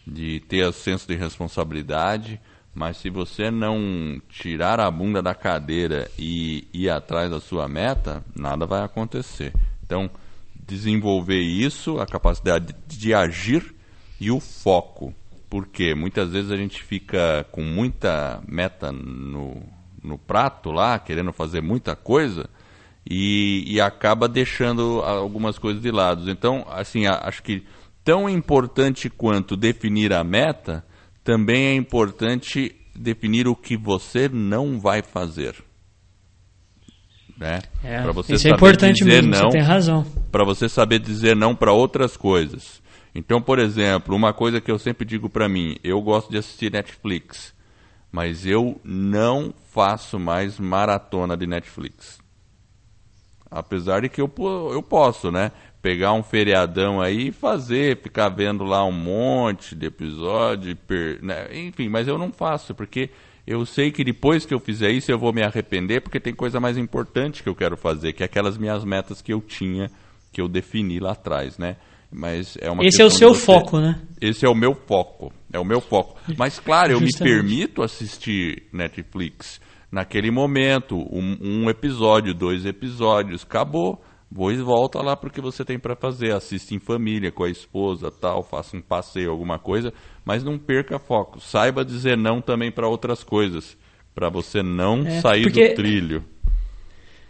[0.06, 2.40] de ter o senso de responsabilidade,
[2.74, 8.24] mas se você não tirar a bunda da cadeira e ir atrás da sua meta,
[8.36, 9.54] nada vai acontecer.
[9.86, 10.10] Então,
[10.56, 13.76] desenvolver isso, a capacidade de agir
[14.20, 15.14] e o foco.
[15.50, 19.62] Porque muitas vezes a gente fica com muita meta no,
[20.02, 22.50] no prato lá, querendo fazer muita coisa,
[23.10, 26.30] e, e acaba deixando algumas coisas de lado.
[26.30, 27.64] Então, assim, acho que
[28.04, 30.86] tão importante quanto definir a meta,
[31.24, 35.56] também é importante definir o que você não vai fazer.
[37.38, 37.62] Né?
[37.84, 40.06] É, para você isso é saber é importante dizer mesmo, não, você tem razão.
[40.32, 42.82] Para você saber dizer não para outras coisas.
[43.16, 46.72] Então, por exemplo, uma coisa que eu sempre digo para mim, eu gosto de assistir
[46.72, 47.54] Netflix,
[48.12, 52.23] mas eu não faço mais maratona de Netflix.
[53.54, 54.32] Apesar de que eu,
[54.72, 55.52] eu posso, né?
[55.82, 61.48] Pegar um feriadão aí e fazer, ficar vendo lá um monte de episódio, per, né?
[61.54, 63.10] enfim, mas eu não faço, porque
[63.46, 66.60] eu sei que depois que eu fizer isso eu vou me arrepender, porque tem coisa
[66.60, 69.92] mais importante que eu quero fazer, que é aquelas minhas metas que eu tinha,
[70.32, 71.76] que eu defini lá atrás, né?
[72.10, 74.00] Mas é uma Esse é o seu foco, né?
[74.22, 75.34] Esse é o meu foco.
[75.52, 76.20] É o meu foco.
[76.38, 79.60] Mas claro, eu me permito assistir Netflix
[79.94, 84.04] naquele momento, um, um, episódio, dois episódios, acabou.
[84.36, 88.42] E volta lá porque você tem para fazer, assiste em família, com a esposa, tal,
[88.42, 89.94] faça um passeio, alguma coisa,
[90.26, 91.40] mas não perca foco.
[91.40, 93.78] Saiba dizer não também para outras coisas,
[94.16, 95.70] para você não é, sair porque...
[95.70, 96.24] do trilho.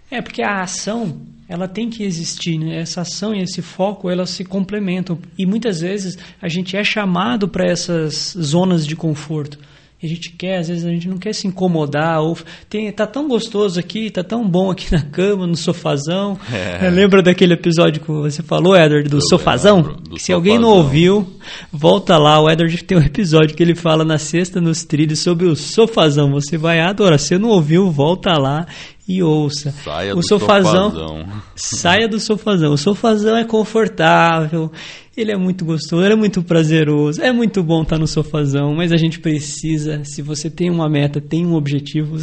[0.10, 2.80] É, porque a ação, ela tem que existir, né?
[2.80, 5.19] Essa ação e esse foco, elas se complementam.
[5.38, 9.60] E muitas vezes a gente é chamado para essas zonas de conforto
[10.06, 12.38] a gente quer, às vezes a gente não quer se incomodar, ou
[12.70, 16.38] tem, tá tão gostoso aqui, tá tão bom aqui na cama, no sofazão.
[16.52, 16.89] É.
[16.92, 19.82] Lembra daquele episódio que você falou, Edward, do Eu sofazão?
[19.82, 20.36] Do se sofazão.
[20.36, 21.28] alguém não ouviu,
[21.72, 25.46] volta lá, o Edward tem um episódio que ele fala na sexta nos trilhos sobre
[25.46, 26.32] o sofazão.
[26.32, 27.20] Você vai adorar.
[27.20, 28.66] Se não ouviu, volta lá
[29.08, 29.72] e ouça.
[29.72, 31.44] Saia o do sofazão, sofazão.
[31.56, 32.74] Saia do sofazão.
[32.74, 34.72] O sofazão é confortável,
[35.16, 38.92] ele é muito gostoso, ele é muito prazeroso, é muito bom estar no sofazão, mas
[38.92, 42.18] a gente precisa, se você tem uma meta, tem um objetivo,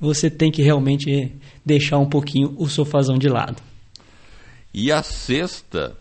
[0.00, 1.32] você tem que realmente
[1.64, 3.62] deixar um pouquinho o sofazão de lado.
[4.74, 5.96] E a sexta,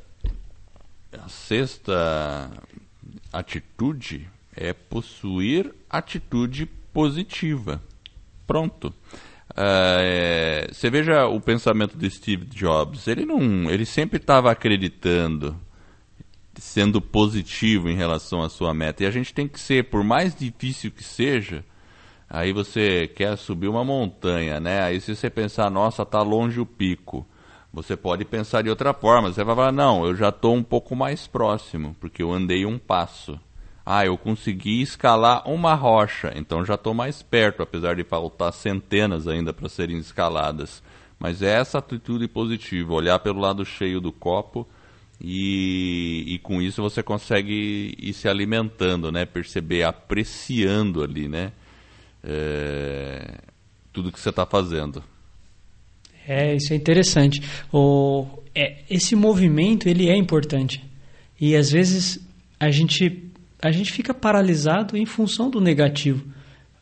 [1.14, 2.50] a sexta
[3.32, 7.82] atitude é possuir atitude positiva.
[8.48, 8.94] Pronto.
[9.56, 13.08] É, você veja o pensamento de Steve Jobs.
[13.08, 15.56] Ele não, ele sempre estava acreditando,
[16.56, 19.04] sendo positivo em relação à sua meta.
[19.04, 21.64] E a gente tem que ser, por mais difícil que seja,
[22.30, 24.82] aí você quer subir uma montanha, né?
[24.84, 27.26] Aí se você pensar, nossa, tá longe o pico,
[27.74, 29.32] você pode pensar de outra forma.
[29.32, 32.78] Você vai falar, não, eu já estou um pouco mais próximo, porque eu andei um
[32.78, 33.40] passo.
[33.86, 39.28] Ah, eu consegui escalar uma rocha, então já estou mais perto, apesar de faltar centenas
[39.28, 40.84] ainda para serem escaladas.
[41.18, 44.68] Mas é essa atitude positiva, olhar pelo lado cheio do copo
[45.20, 49.26] e, e com isso você consegue ir se alimentando, né?
[49.26, 51.52] Perceber, apreciando ali, né?
[52.24, 53.40] É,
[53.94, 55.04] tudo que você está fazendo.
[56.28, 57.42] É, isso é interessante.
[57.72, 60.84] O, é, esse movimento ele é importante
[61.40, 62.20] e às vezes
[62.60, 63.31] a gente
[63.62, 66.26] a gente fica paralisado em função do negativo.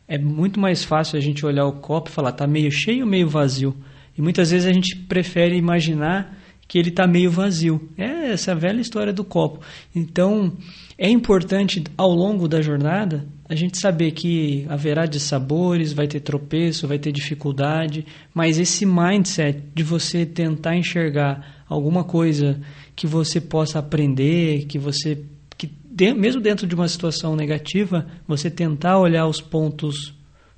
[0.08, 3.28] É muito mais fácil a gente olhar o copo e falar, está meio cheio meio
[3.28, 3.76] vazio?
[4.16, 7.88] E muitas vezes a gente prefere imaginar que ele está meio vazio.
[7.98, 9.60] É essa velha história do copo.
[9.94, 10.56] Então,
[10.96, 16.20] é importante, ao longo da jornada, a gente saber que haverá de sabores, vai ter
[16.20, 22.60] tropeço, vai ter dificuldade, mas esse mindset de você tentar enxergar alguma coisa
[22.94, 25.24] que você possa aprender, que você
[26.00, 30.14] de, mesmo dentro de uma situação negativa, você tentar olhar os pontos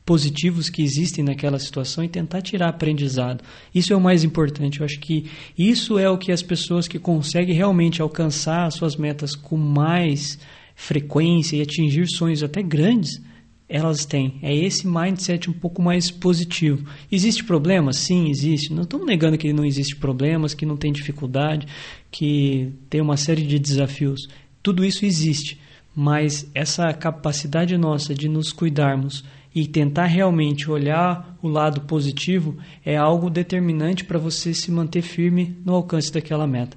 [0.07, 3.42] positivos que existem naquela situação e tentar tirar aprendizado.
[3.74, 4.78] Isso é o mais importante.
[4.78, 5.26] Eu acho que
[5.59, 10.38] isso é o que as pessoas que conseguem realmente alcançar suas metas com mais
[10.76, 13.20] frequência e atingir sonhos até grandes,
[13.68, 14.38] elas têm.
[14.42, 16.85] É esse mindset um pouco mais positivo.
[17.11, 17.92] Existe problema?
[17.92, 18.72] Sim, existe.
[18.72, 21.66] Não estamos negando que não existe problemas, que não tem dificuldade,
[22.11, 24.28] que tem uma série de desafios.
[24.62, 25.61] Tudo isso existe,
[25.94, 32.96] mas essa capacidade nossa de nos cuidarmos e tentar realmente olhar o lado positivo é
[32.96, 36.77] algo determinante para você se manter firme no alcance daquela meta.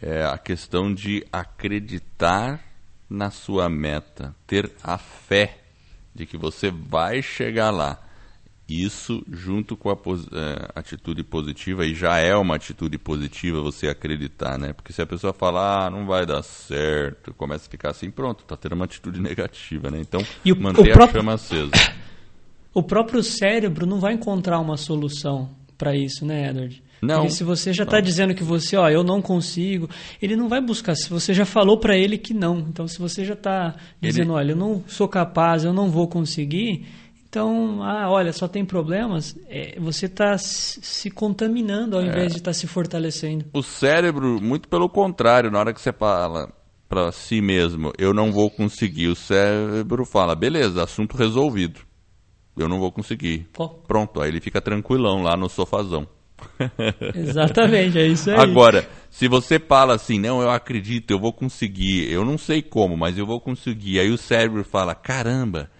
[0.00, 2.64] É a questão de acreditar
[3.10, 5.58] na sua meta, ter a fé
[6.14, 8.07] de que você vai chegar lá.
[8.68, 14.58] Isso, junto com a é, atitude positiva, e já é uma atitude positiva você acreditar,
[14.58, 14.74] né?
[14.74, 18.44] Porque se a pessoa falar, ah, não vai dar certo, começa a ficar assim, pronto,
[18.44, 19.98] tá tendo uma atitude negativa, né?
[20.00, 21.70] Então, o, manter o próprio, a chama acesa.
[22.74, 26.80] O próprio cérebro não vai encontrar uma solução para isso, né, Edward?
[27.00, 27.16] Não.
[27.16, 29.88] Porque se você já está dizendo que você, ó, eu não consigo,
[30.20, 30.94] ele não vai buscar.
[30.94, 34.38] Se você já falou para ele que não, então se você já está dizendo, ele...
[34.38, 36.86] olha, eu não sou capaz, eu não vou conseguir,
[37.38, 39.38] então, ah, olha, só tem problemas.
[39.48, 42.26] É, você está se contaminando ao invés é.
[42.26, 43.44] de estar tá se fortalecendo.
[43.52, 46.52] O cérebro, muito pelo contrário, na hora que você fala
[46.88, 51.80] para si mesmo, eu não vou conseguir, o cérebro fala, beleza, assunto resolvido.
[52.56, 53.46] Eu não vou conseguir.
[53.56, 53.68] Oh.
[53.68, 56.08] Pronto, aí ele fica tranquilão lá no sofazão.
[57.14, 58.36] Exatamente, é isso aí.
[58.36, 62.96] Agora, se você fala assim, não, eu acredito, eu vou conseguir, eu não sei como,
[62.96, 64.00] mas eu vou conseguir.
[64.00, 65.70] Aí o cérebro fala, caramba,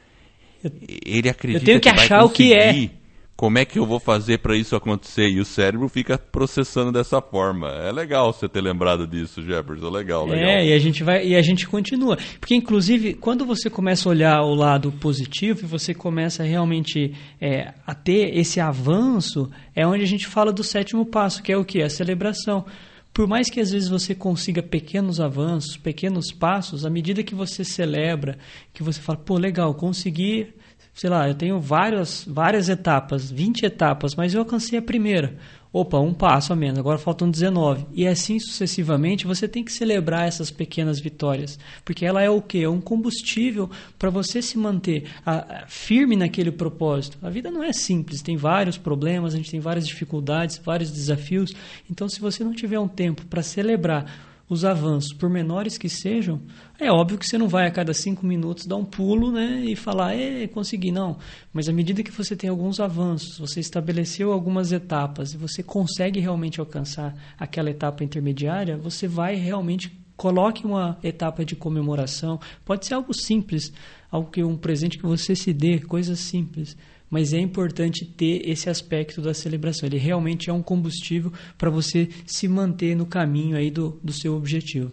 [1.05, 2.91] ele acredita eu tenho que, que achar o que é.
[3.39, 5.29] Como é que eu vou fazer para isso acontecer?
[5.29, 7.69] E o cérebro fica processando dessa forma.
[7.69, 9.91] É legal você ter lembrado disso, Jefferson.
[9.91, 10.51] Legal, legal.
[10.51, 12.19] É, e a gente vai e a gente continua.
[12.41, 17.75] Porque, inclusive, quando você começa a olhar o lado positivo e você começa realmente é,
[17.87, 21.65] a ter esse avanço, é onde a gente fala do sétimo passo, que é o
[21.65, 21.81] que?
[21.81, 22.67] A celebração
[23.13, 27.65] por mais que às vezes você consiga pequenos avanços, pequenos passos, à medida que você
[27.65, 28.39] celebra,
[28.73, 30.55] que você fala, pô, legal, consegui,
[30.95, 35.37] sei lá, eu tenho várias, várias etapas, 20 etapas, mas eu alcancei a primeira
[35.73, 37.87] opa, um passo a menos, agora faltam 19.
[37.93, 42.63] E assim sucessivamente, você tem que celebrar essas pequenas vitórias, porque ela é o que?
[42.63, 47.19] É um combustível para você se manter a, a, firme naquele propósito.
[47.23, 51.53] A vida não é simples, tem vários problemas, a gente tem várias dificuldades, vários desafios.
[51.91, 56.41] Então, se você não tiver um tempo para celebrar os avanços, por menores que sejam,
[56.79, 59.77] é óbvio que você não vai a cada cinco minutos dar um pulo né, e
[59.77, 61.19] falar, é, consegui, não.
[61.53, 66.19] Mas à medida que você tem alguns avanços, você estabeleceu algumas etapas e você consegue
[66.19, 72.41] realmente alcançar aquela etapa intermediária, você vai realmente coloque uma etapa de comemoração.
[72.65, 73.73] Pode ser algo simples,
[74.11, 76.77] algo que um presente que você se dê, coisas simples
[77.11, 79.87] mas é importante ter esse aspecto da celebração.
[79.87, 84.35] Ele realmente é um combustível para você se manter no caminho aí do, do seu
[84.35, 84.93] objetivo.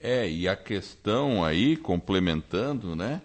[0.00, 3.20] É, e a questão aí, complementando, né?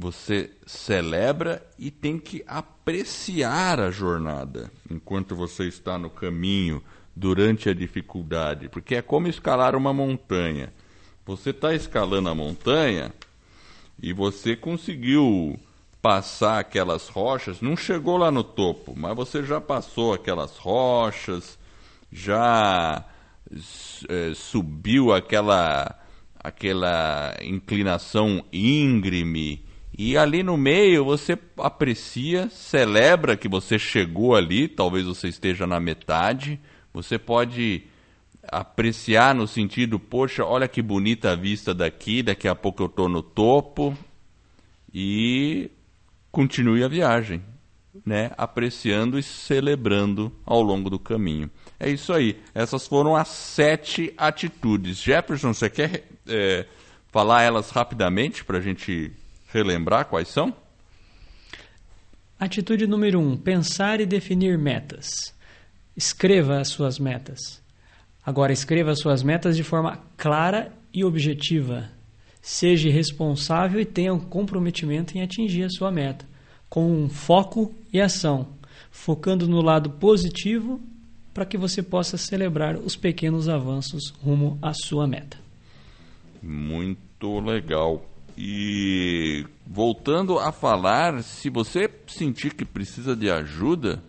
[0.00, 6.80] Você celebra e tem que apreciar a jornada enquanto você está no caminho,
[7.16, 8.68] durante a dificuldade.
[8.68, 10.72] Porque é como escalar uma montanha.
[11.26, 13.12] Você está escalando a montanha
[14.00, 15.58] e você conseguiu
[16.08, 21.58] passar aquelas rochas, não chegou lá no topo, mas você já passou aquelas rochas,
[22.10, 23.04] já
[24.08, 25.94] é, subiu aquela
[26.42, 29.62] aquela inclinação íngreme
[29.98, 35.78] e ali no meio você aprecia, celebra que você chegou ali, talvez você esteja na
[35.78, 36.58] metade.
[36.94, 37.82] Você pode
[38.44, 43.10] apreciar no sentido, poxa, olha que bonita a vista daqui, daqui a pouco eu estou
[43.10, 43.94] no topo.
[44.94, 45.70] E
[46.38, 47.42] continue a viagem,
[48.06, 48.30] né?
[48.38, 51.50] apreciando e celebrando ao longo do caminho.
[51.80, 52.40] É isso aí.
[52.54, 54.98] Essas foram as sete atitudes.
[54.98, 56.64] Jefferson, você quer é,
[57.08, 59.10] falar elas rapidamente para a gente
[59.48, 60.54] relembrar quais são?
[62.38, 65.34] Atitude número um: pensar e definir metas.
[65.96, 67.60] Escreva as suas metas.
[68.24, 71.97] Agora, escreva as suas metas de forma clara e objetiva.
[72.50, 76.24] Seja responsável e tenha um comprometimento em atingir a sua meta,
[76.66, 78.48] com um foco e ação,
[78.90, 80.80] focando no lado positivo
[81.34, 85.36] para que você possa celebrar os pequenos avanços rumo à sua meta.
[86.42, 88.02] Muito legal.
[88.34, 94.02] E voltando a falar, se você sentir que precisa de ajuda,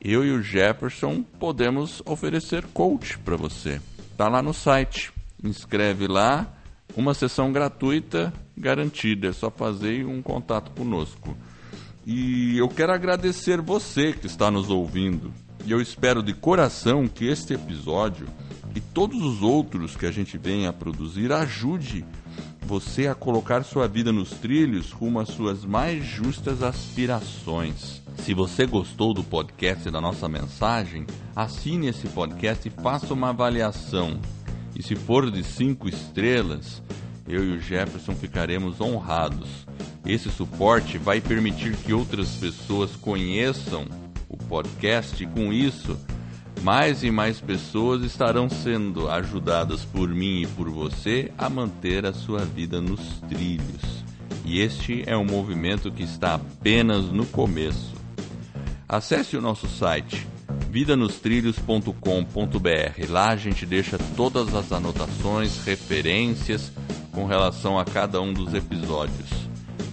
[0.00, 3.80] eu e o Jefferson podemos oferecer coach para você.
[4.16, 5.12] Tá lá no site.
[5.40, 6.52] Inscreve lá,
[6.96, 9.28] uma sessão gratuita garantida.
[9.28, 11.36] É só fazer um contato conosco.
[12.06, 15.32] E eu quero agradecer você que está nos ouvindo.
[15.64, 18.26] E eu espero de coração que este episódio
[18.74, 22.04] e todos os outros que a gente vem a produzir ajude
[22.66, 28.02] você a colocar sua vida nos trilhos rumo às suas mais justas aspirações.
[28.18, 31.06] Se você gostou do podcast e da nossa mensagem,
[31.36, 34.18] assine esse podcast e faça uma avaliação.
[34.74, 36.82] E se for de cinco estrelas,
[37.28, 39.66] eu e o Jefferson ficaremos honrados.
[40.04, 43.86] Esse suporte vai permitir que outras pessoas conheçam
[44.28, 45.98] o podcast e, com isso,
[46.62, 52.12] mais e mais pessoas estarão sendo ajudadas por mim e por você a manter a
[52.12, 54.04] sua vida nos trilhos.
[54.44, 57.94] E este é um movimento que está apenas no começo.
[58.86, 60.26] Acesse o nosso site
[60.74, 63.08] vidanostrilhos.com.br.
[63.08, 66.72] Lá a gente deixa todas as anotações, referências
[67.12, 69.30] com relação a cada um dos episódios.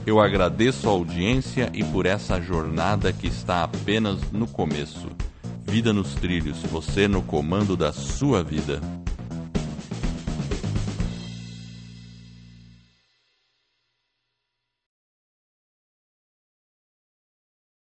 [0.08, 5.08] Eu agradeço a audiência e por essa jornada que está apenas no começo.
[5.64, 8.82] Vida nos Trilhos, você no comando da sua vida.